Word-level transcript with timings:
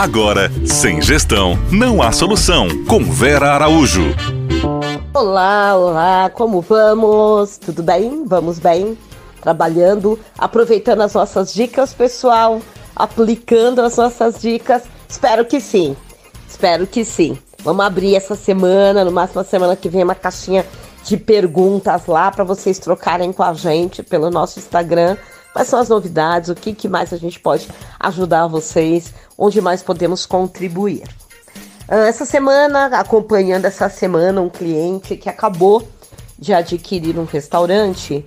Agora, 0.00 0.50
sem 0.64 1.02
gestão, 1.02 1.58
não 1.70 2.00
há 2.00 2.10
solução. 2.10 2.68
Com 2.86 3.04
Vera 3.04 3.52
Araújo. 3.52 4.14
Olá, 5.12 5.76
olá, 5.76 6.30
como 6.30 6.62
vamos? 6.62 7.58
Tudo 7.58 7.82
bem? 7.82 8.24
Vamos 8.24 8.58
bem? 8.58 8.96
Trabalhando, 9.42 10.18
aproveitando 10.38 11.02
as 11.02 11.12
nossas 11.12 11.52
dicas, 11.52 11.92
pessoal, 11.92 12.62
aplicando 12.96 13.82
as 13.82 13.98
nossas 13.98 14.40
dicas. 14.40 14.84
Espero 15.06 15.44
que 15.44 15.60
sim. 15.60 15.94
Espero 16.48 16.86
que 16.86 17.04
sim. 17.04 17.36
Vamos 17.62 17.84
abrir 17.84 18.16
essa 18.16 18.34
semana, 18.34 19.04
no 19.04 19.12
máximo 19.12 19.42
a 19.42 19.44
semana 19.44 19.76
que 19.76 19.90
vem, 19.90 20.02
uma 20.02 20.14
caixinha 20.14 20.64
de 21.04 21.18
perguntas 21.18 22.06
lá 22.06 22.30
para 22.30 22.42
vocês 22.42 22.78
trocarem 22.78 23.34
com 23.34 23.42
a 23.42 23.52
gente 23.52 24.02
pelo 24.02 24.30
nosso 24.30 24.60
Instagram. 24.60 25.18
Quais 25.52 25.68
são 25.68 25.80
as 25.80 25.88
novidades? 25.88 26.48
O 26.48 26.54
que, 26.54 26.72
que 26.72 26.88
mais 26.88 27.12
a 27.12 27.16
gente 27.16 27.40
pode 27.40 27.68
ajudar 27.98 28.46
vocês? 28.46 29.12
Onde 29.36 29.60
mais 29.60 29.82
podemos 29.82 30.26
contribuir? 30.26 31.02
Ah, 31.88 32.06
essa 32.06 32.24
semana, 32.24 32.86
acompanhando 32.86 33.64
essa 33.64 33.88
semana, 33.88 34.40
um 34.40 34.48
cliente 34.48 35.16
que 35.16 35.28
acabou 35.28 35.86
de 36.38 36.54
adquirir 36.54 37.18
um 37.18 37.24
restaurante 37.24 38.24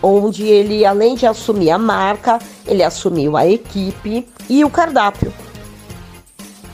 onde 0.00 0.46
ele, 0.46 0.86
além 0.86 1.16
de 1.16 1.26
assumir 1.26 1.70
a 1.70 1.78
marca, 1.78 2.38
ele 2.64 2.84
assumiu 2.84 3.36
a 3.36 3.46
equipe 3.46 4.28
e 4.48 4.64
o 4.64 4.70
cardápio. 4.70 5.32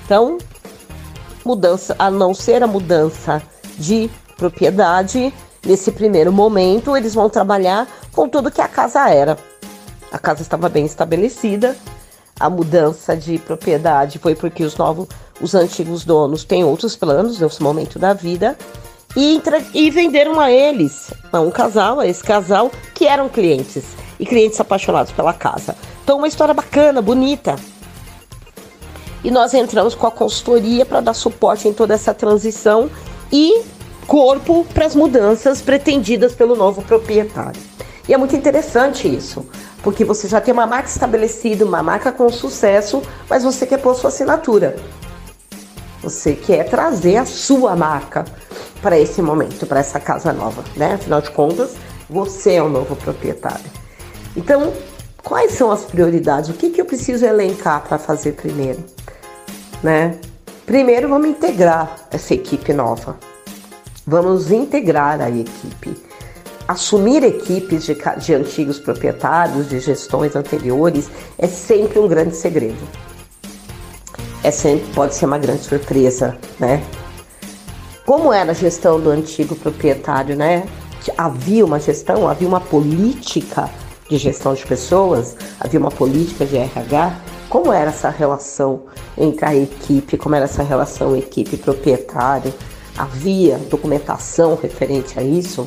Então, 0.05 0.37
mudança, 1.43 1.97
a 1.99 2.11
não 2.11 2.35
ser 2.35 2.63
a 2.63 2.67
mudança 2.67 3.43
de 3.79 4.11
propriedade, 4.37 5.33
nesse 5.65 5.91
primeiro 5.91 6.31
momento, 6.31 6.95
eles 6.95 7.15
vão 7.15 7.31
trabalhar 7.31 7.89
com 8.13 8.29
tudo 8.29 8.51
que 8.51 8.61
a 8.61 8.69
casa 8.69 9.09
era. 9.09 9.39
A 10.15 10.19
casa 10.21 10.43
estava 10.43 10.69
bem 10.69 10.87
estabelecida, 10.87 11.77
a 12.39 12.49
mudança 12.49 13.17
de 13.17 13.37
propriedade 13.37 14.21
foi 14.21 14.37
porque 14.37 14.63
os 14.63 14.77
novos, 14.77 15.09
os 15.41 15.57
antigos 15.57 16.05
donos 16.05 16.45
têm 16.45 16.63
outros 16.63 16.95
planos 16.95 17.41
nesse 17.41 17.61
momento 17.61 17.99
da 17.99 18.13
vida 18.13 18.57
e, 19.17 19.43
e 19.75 19.91
venderam 19.91 20.39
a 20.39 20.53
eles, 20.53 21.13
a 21.33 21.41
um 21.41 21.51
casal, 21.51 21.99
a 21.99 22.07
esse 22.07 22.23
casal 22.23 22.71
que 22.95 23.09
eram 23.09 23.29
clientes 23.29 23.83
e 24.21 24.25
clientes 24.25 24.61
apaixonados 24.61 25.11
pela 25.11 25.33
casa. 25.33 25.75
Então, 26.05 26.19
uma 26.19 26.29
história 26.29 26.55
bacana, 26.55 27.03
bonita. 27.03 27.57
E 29.25 29.33
nós 29.33 29.53
entramos 29.53 29.97
com 29.97 30.07
a 30.07 30.13
consultoria 30.13 30.87
para 30.87 31.01
dar 31.01 31.15
suporte 31.15 31.67
em 31.67 31.73
toda 31.73 31.93
essa 31.93 32.15
transição 32.15 32.89
e 33.33 33.65
corpo 34.07 34.65
para 34.73 34.87
as 34.87 34.95
mudanças 34.95 35.61
pretendidas 35.61 36.37
pelo 36.37 36.55
novo 36.55 36.83
proprietário. 36.83 37.61
E 38.09 38.15
é 38.15 38.17
muito 38.17 38.37
interessante 38.37 39.09
isso, 39.09 39.45
porque 39.85 40.05
você 40.05 40.27
já 40.27 40.41
tem 40.41 40.53
uma 40.53 40.67
marca 40.67 40.89
estabelecida, 40.89 41.65
uma 41.65 41.83
marca 41.83 42.11
com 42.11 42.31
sucesso, 42.31 43.03
mas 43.29 43.45
você 43.45 43.67
quer 43.67 43.79
pôr 43.79 43.95
sua 43.95 44.09
assinatura. 44.09 44.75
Você 46.03 46.35
quer 46.35 46.65
trazer 46.65 47.19
a 47.19 47.27
sua 47.27 47.77
marca 47.77 48.25
para 48.81 48.99
esse 48.99 49.21
momento, 49.21 49.67
para 49.67 49.81
essa 49.81 50.01
casa 50.01 50.33
nova, 50.33 50.65
né? 50.75 50.95
Afinal 50.95 51.21
de 51.21 51.31
contas, 51.31 51.75
você 52.09 52.55
é 52.55 52.63
o 52.63 52.69
novo 52.69 52.97
proprietário. 52.97 53.65
Então, 54.35 54.73
quais 55.23 55.53
são 55.53 55.71
as 55.71 55.85
prioridades? 55.85 56.49
O 56.49 56.55
que, 56.55 56.71
que 56.71 56.81
eu 56.81 56.87
preciso 56.87 57.25
elencar 57.25 57.83
para 57.83 57.99
fazer 57.99 58.33
primeiro? 58.33 58.83
Né? 59.83 60.19
Primeiro, 60.65 61.11
vamos 61.11 61.29
integrar 61.29 61.95
essa 62.11 62.33
equipe 62.33 62.73
nova. 62.73 63.19
Vamos 64.07 64.51
integrar 64.51 65.21
a 65.21 65.31
equipe. 65.31 65.95
Assumir 66.67 67.23
equipes 67.23 67.85
de, 67.85 67.97
de 68.19 68.35
antigos 68.35 68.79
proprietários, 68.79 69.69
de 69.69 69.81
gestões 69.81 70.35
anteriores, 70.35 71.11
é 71.39 71.47
sempre 71.47 71.99
um 71.99 72.09
grande 72.09 72.37
segredo. 72.37 72.79
É 74.43 74.51
sempre, 74.51 74.87
pode 74.95 75.15
ser 75.15 75.27
uma 75.27 75.39
grande 75.39 75.63
surpresa, 75.63 76.37
né? 76.59 76.83
Como 78.07 78.33
era 78.33 78.53
a 78.53 78.55
gestão 78.55 79.01
do 79.01 79.11
antigo 79.11 79.55
proprietário, 79.57 80.37
né? 80.37 80.67
Havia 81.17 81.65
uma 81.65 81.79
gestão, 81.79 82.29
havia 82.29 82.49
uma 82.49 82.61
política 82.61 83.71
de 84.09 84.17
gestão 84.17 84.55
de 84.55 84.65
pessoas, 84.67 85.37
havia 85.61 85.81
uma 85.81 85.91
política 85.91 86.47
de 86.47 86.57
RH. 86.57 87.21
Como 87.49 87.73
era 87.73 87.91
essa 87.91 88.09
relação 88.09 88.85
entre 89.17 89.45
a 89.45 89.55
equipe, 89.55 90.17
como 90.17 90.35
era 90.35 90.45
essa 90.45 90.63
relação 90.63 91.17
equipe-proprietário? 91.17 92.53
havia 92.97 93.59
documentação 93.71 94.57
referente 94.61 95.19
a 95.19 95.23
isso, 95.23 95.67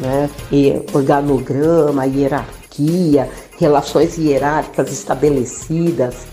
né? 0.00 0.30
E 0.50 0.82
organograma, 0.92 2.06
hierarquia, 2.06 3.30
relações 3.58 4.16
hierárquicas 4.16 4.92
estabelecidas. 4.92 6.26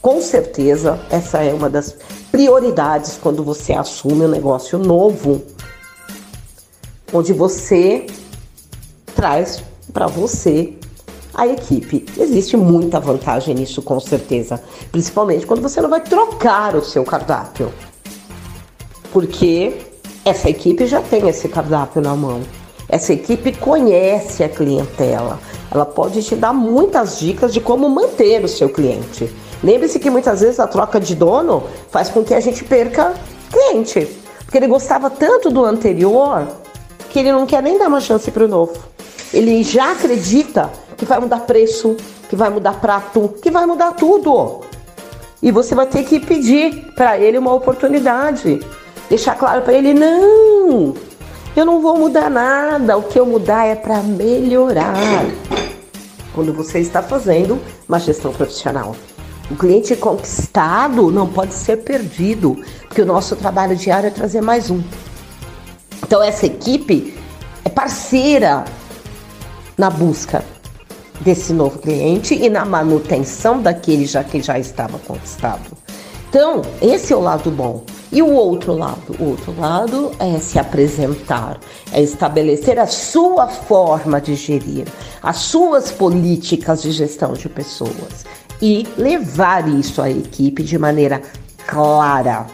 Com 0.00 0.20
certeza, 0.20 0.98
essa 1.10 1.42
é 1.42 1.52
uma 1.52 1.70
das 1.70 1.96
prioridades 2.30 3.18
quando 3.20 3.44
você 3.44 3.72
assume 3.72 4.24
um 4.24 4.28
negócio 4.28 4.78
novo, 4.78 5.42
onde 7.12 7.32
você 7.32 8.06
traz 9.14 9.62
para 9.92 10.06
você 10.06 10.74
a 11.34 11.46
equipe. 11.46 12.04
Existe 12.18 12.56
muita 12.56 12.98
vantagem 12.98 13.54
nisso, 13.54 13.80
com 13.80 14.00
certeza, 14.00 14.60
principalmente 14.90 15.46
quando 15.46 15.62
você 15.62 15.80
não 15.80 15.88
vai 15.88 16.00
trocar 16.00 16.74
o 16.74 16.84
seu 16.84 17.04
cardápio 17.04 17.72
porque 19.12 19.76
essa 20.24 20.48
equipe 20.48 20.86
já 20.86 21.00
tem 21.00 21.28
esse 21.28 21.48
cardápio 21.48 22.00
na 22.00 22.16
mão. 22.16 22.40
Essa 22.88 23.12
equipe 23.12 23.52
conhece 23.52 24.42
a 24.42 24.48
clientela. 24.48 25.38
Ela 25.70 25.86
pode 25.86 26.22
te 26.22 26.36
dar 26.36 26.52
muitas 26.52 27.18
dicas 27.18 27.52
de 27.52 27.60
como 27.60 27.88
manter 27.88 28.44
o 28.44 28.48
seu 28.48 28.68
cliente. 28.68 29.34
Lembre-se 29.62 29.98
que 29.98 30.10
muitas 30.10 30.40
vezes 30.40 30.60
a 30.60 30.66
troca 30.66 31.00
de 31.00 31.14
dono 31.14 31.64
faz 31.90 32.08
com 32.08 32.22
que 32.22 32.34
a 32.34 32.40
gente 32.40 32.64
perca 32.64 33.14
cliente. 33.50 34.08
Porque 34.44 34.58
ele 34.58 34.66
gostava 34.66 35.08
tanto 35.08 35.50
do 35.50 35.64
anterior 35.64 36.46
que 37.08 37.18
ele 37.18 37.32
não 37.32 37.46
quer 37.46 37.62
nem 37.62 37.78
dar 37.78 37.88
uma 37.88 38.00
chance 38.00 38.30
para 38.30 38.44
o 38.44 38.48
novo. 38.48 38.74
Ele 39.32 39.62
já 39.62 39.92
acredita 39.92 40.70
que 40.96 41.04
vai 41.04 41.18
mudar 41.20 41.40
preço, 41.40 41.96
que 42.28 42.36
vai 42.36 42.50
mudar 42.50 42.80
prato, 42.80 43.34
que 43.40 43.50
vai 43.50 43.64
mudar 43.64 43.92
tudo. 43.92 44.60
E 45.42 45.50
você 45.50 45.74
vai 45.74 45.86
ter 45.86 46.04
que 46.04 46.20
pedir 46.20 46.92
para 46.94 47.18
ele 47.18 47.38
uma 47.38 47.52
oportunidade 47.54 48.60
deixar 49.12 49.34
claro 49.34 49.62
para 49.62 49.74
ele: 49.74 49.92
não, 49.92 50.94
eu 51.54 51.66
não 51.66 51.82
vou 51.82 51.98
mudar 51.98 52.30
nada, 52.30 52.96
o 52.96 53.02
que 53.02 53.18
eu 53.18 53.26
mudar 53.26 53.66
é 53.66 53.74
para 53.74 54.02
melhorar. 54.02 54.94
Quando 56.34 56.52
você 56.52 56.78
está 56.78 57.02
fazendo 57.02 57.60
uma 57.88 57.98
gestão 58.00 58.32
profissional. 58.32 58.96
O 59.50 59.56
cliente 59.56 59.94
conquistado 59.96 61.10
não 61.10 61.26
pode 61.26 61.52
ser 61.52 61.78
perdido, 61.78 62.56
porque 62.88 63.02
o 63.02 63.06
nosso 63.06 63.36
trabalho 63.36 63.76
diário 63.76 64.06
é 64.06 64.10
trazer 64.10 64.40
mais 64.40 64.70
um. 64.70 64.82
Então, 66.02 66.22
essa 66.22 66.46
equipe 66.46 67.18
é 67.64 67.68
parceira 67.68 68.64
na 69.76 69.90
busca 69.90 70.42
desse 71.20 71.52
novo 71.52 71.78
cliente 71.78 72.34
e 72.34 72.48
na 72.48 72.64
manutenção 72.64 73.60
daquele 73.60 74.06
já 74.06 74.24
que 74.24 74.40
já 74.40 74.58
estava 74.58 74.98
conquistado. 74.98 75.81
Então, 76.32 76.62
esse 76.80 77.12
é 77.12 77.16
o 77.16 77.20
lado 77.20 77.50
bom. 77.50 77.84
E 78.10 78.22
o 78.22 78.32
outro 78.32 78.72
lado? 78.72 79.14
O 79.20 79.24
outro 79.32 79.54
lado 79.60 80.12
é 80.18 80.38
se 80.38 80.58
apresentar, 80.58 81.60
é 81.92 82.00
estabelecer 82.00 82.78
a 82.78 82.86
sua 82.86 83.48
forma 83.48 84.18
de 84.18 84.34
gerir, 84.34 84.86
as 85.22 85.36
suas 85.36 85.92
políticas 85.92 86.80
de 86.80 86.90
gestão 86.90 87.34
de 87.34 87.50
pessoas 87.50 88.24
e 88.62 88.88
levar 88.96 89.68
isso 89.68 90.00
à 90.00 90.08
equipe 90.08 90.62
de 90.62 90.78
maneira 90.78 91.20
clara, 91.66 92.46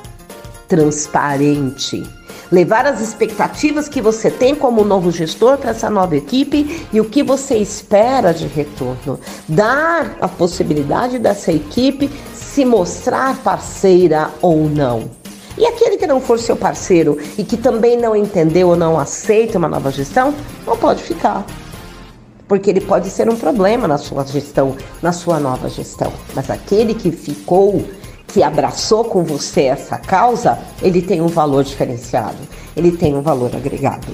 transparente. 0.67 2.18
Levar 2.51 2.87
as 2.87 3.01
expectativas 3.01 3.89
que 3.89 4.01
você 4.01 4.31
tem 4.31 4.55
como 4.55 4.83
novo 4.83 5.11
gestor 5.11 5.59
para 5.59 5.71
essa 5.71 5.91
nova 5.91 6.17
equipe 6.17 6.87
e 6.93 7.01
o 7.01 7.05
que 7.05 7.23
você 7.23 7.57
espera 7.57 8.33
de 8.33 8.47
retorno. 8.47 9.21
Dar 9.47 10.17
a 10.21 10.27
possibilidade 10.27 11.19
dessa 11.19 11.53
equipe 11.53 12.11
se 12.35 12.65
mostrar 12.65 13.37
parceira 13.43 14.31
ou 14.41 14.69
não. 14.69 15.11
E 15.59 15.67
aquele 15.67 15.97
que 15.97 16.07
não 16.07 16.21
for 16.21 16.39
seu 16.39 16.57
parceiro 16.57 17.19
e 17.37 17.45
que 17.45 17.57
também 17.57 17.99
não 17.99 18.17
entendeu 18.17 18.69
ou 18.69 18.77
não 18.77 18.99
aceita 18.99 19.59
uma 19.59 19.69
nova 19.69 19.91
gestão, 19.91 20.33
não 20.67 20.77
pode 20.77 21.03
ficar. 21.03 21.45
Porque 22.47 22.71
ele 22.71 22.81
pode 22.81 23.11
ser 23.11 23.29
um 23.29 23.37
problema 23.37 23.87
na 23.87 23.99
sua 23.99 24.25
gestão, 24.25 24.75
na 25.03 25.13
sua 25.13 25.39
nova 25.39 25.69
gestão. 25.69 26.11
Mas 26.35 26.49
aquele 26.49 26.95
que 26.95 27.11
ficou, 27.11 27.85
que 28.29 28.43
abraçou 28.43 29.05
com 29.05 29.25
você 29.25 29.63
essa 29.63 29.99
causa, 29.99 30.59
ele 30.83 31.03
tem 31.03 31.21
um 31.21 31.27
valor 31.27 31.65
diferenciado, 31.65 32.37
ele 32.77 32.93
tem 32.93 33.17
um 33.17 33.23
valor 33.23 33.55
agregado. 33.57 34.07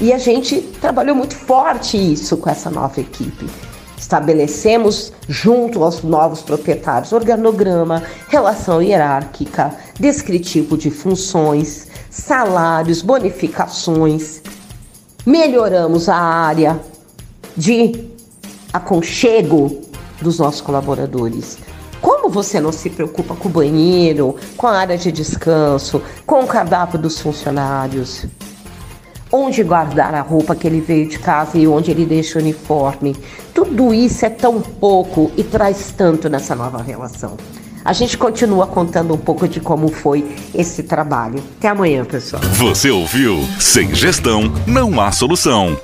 E 0.00 0.12
a 0.12 0.18
gente 0.18 0.60
trabalhou 0.80 1.14
muito 1.14 1.34
forte 1.34 1.96
isso 1.96 2.36
com 2.38 2.48
essa 2.48 2.70
nova 2.70 3.00
equipe. 3.00 3.46
Estabelecemos, 3.98 5.12
junto 5.28 5.84
aos 5.84 6.02
novos 6.02 6.40
proprietários, 6.40 7.12
organograma, 7.12 8.02
relação 8.28 8.80
hierárquica, 8.80 9.74
descritivo 9.98 10.78
de 10.78 10.90
funções, 10.90 11.88
salários, 12.08 13.02
bonificações. 13.02 14.40
Melhoramos 15.26 16.08
a 16.08 16.16
área 16.16 16.80
de 17.54 18.08
aconchego 18.72 19.82
dos 20.22 20.38
nossos 20.38 20.62
colaboradores. 20.62 21.58
Como 22.00 22.30
você 22.30 22.60
não 22.60 22.72
se 22.72 22.88
preocupa 22.90 23.34
com 23.34 23.48
o 23.48 23.52
banheiro, 23.52 24.36
com 24.56 24.66
a 24.66 24.78
área 24.78 24.96
de 24.96 25.12
descanso, 25.12 26.02
com 26.26 26.40
o 26.40 26.46
cardápio 26.46 26.98
dos 26.98 27.20
funcionários? 27.20 28.26
Onde 29.32 29.62
guardar 29.62 30.14
a 30.14 30.22
roupa 30.22 30.56
que 30.56 30.66
ele 30.66 30.80
veio 30.80 31.08
de 31.08 31.18
casa 31.18 31.56
e 31.56 31.68
onde 31.68 31.90
ele 31.90 32.04
deixa 32.04 32.38
o 32.38 32.42
uniforme? 32.42 33.14
Tudo 33.54 33.94
isso 33.94 34.24
é 34.24 34.30
tão 34.30 34.60
pouco 34.60 35.30
e 35.36 35.44
traz 35.44 35.92
tanto 35.96 36.28
nessa 36.28 36.54
nova 36.54 36.82
relação. 36.82 37.36
A 37.84 37.92
gente 37.92 38.18
continua 38.18 38.66
contando 38.66 39.14
um 39.14 39.18
pouco 39.18 39.48
de 39.48 39.60
como 39.60 39.88
foi 39.88 40.36
esse 40.54 40.82
trabalho. 40.82 41.42
Até 41.58 41.68
amanhã, 41.68 42.04
pessoal. 42.04 42.42
Você 42.42 42.90
ouviu? 42.90 43.38
Sem 43.58 43.94
gestão, 43.94 44.52
não 44.66 45.00
há 45.00 45.10
solução. 45.12 45.78